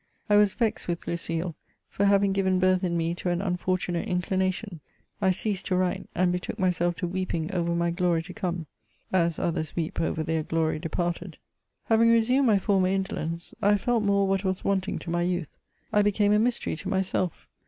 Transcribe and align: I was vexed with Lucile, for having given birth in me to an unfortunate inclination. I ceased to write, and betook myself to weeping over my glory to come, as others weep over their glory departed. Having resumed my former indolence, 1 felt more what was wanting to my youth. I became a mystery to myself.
I 0.31 0.35
was 0.35 0.55
vexed 0.55 0.87
with 0.87 1.05
Lucile, 1.05 1.53
for 1.87 2.05
having 2.05 2.33
given 2.33 2.57
birth 2.57 2.83
in 2.83 2.97
me 2.97 3.13
to 3.13 3.29
an 3.29 3.39
unfortunate 3.39 4.07
inclination. 4.07 4.79
I 5.21 5.29
ceased 5.29 5.67
to 5.67 5.75
write, 5.75 6.09
and 6.15 6.31
betook 6.31 6.57
myself 6.57 6.95
to 6.95 7.07
weeping 7.07 7.53
over 7.53 7.75
my 7.75 7.91
glory 7.91 8.23
to 8.23 8.33
come, 8.33 8.65
as 9.13 9.37
others 9.37 9.75
weep 9.75 10.01
over 10.01 10.23
their 10.23 10.41
glory 10.41 10.79
departed. 10.79 11.37
Having 11.83 12.09
resumed 12.09 12.47
my 12.47 12.57
former 12.57 12.87
indolence, 12.87 13.53
1 13.59 13.77
felt 13.77 14.01
more 14.01 14.27
what 14.27 14.43
was 14.43 14.63
wanting 14.65 14.97
to 14.97 15.11
my 15.11 15.21
youth. 15.21 15.55
I 15.93 16.01
became 16.01 16.31
a 16.33 16.39
mystery 16.39 16.75
to 16.77 16.89
myself. 16.89 17.47